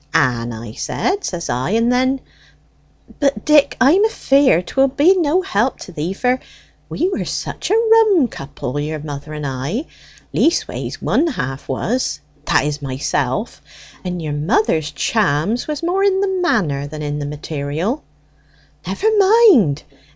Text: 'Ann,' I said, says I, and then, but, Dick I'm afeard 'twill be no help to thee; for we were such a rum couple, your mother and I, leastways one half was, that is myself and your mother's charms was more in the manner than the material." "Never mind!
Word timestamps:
'Ann,' 0.15 0.51
I 0.51 0.71
said, 0.71 1.23
says 1.23 1.47
I, 1.47 1.69
and 1.77 1.91
then, 1.91 2.21
but, 3.19 3.45
Dick 3.45 3.77
I'm 3.79 4.03
afeard 4.03 4.65
'twill 4.65 4.87
be 4.87 5.15
no 5.15 5.43
help 5.43 5.77
to 5.81 5.91
thee; 5.91 6.13
for 6.13 6.39
we 6.89 7.07
were 7.09 7.23
such 7.23 7.69
a 7.69 7.75
rum 7.75 8.27
couple, 8.27 8.79
your 8.79 8.97
mother 8.97 9.31
and 9.35 9.45
I, 9.45 9.85
leastways 10.33 11.03
one 11.03 11.27
half 11.27 11.69
was, 11.69 12.19
that 12.45 12.65
is 12.65 12.81
myself 12.81 13.61
and 14.03 14.19
your 14.19 14.33
mother's 14.33 14.89
charms 14.89 15.67
was 15.67 15.83
more 15.83 16.03
in 16.03 16.19
the 16.19 16.27
manner 16.41 16.87
than 16.87 17.19
the 17.19 17.27
material." 17.27 18.03
"Never 18.87 19.05
mind! 19.19 19.83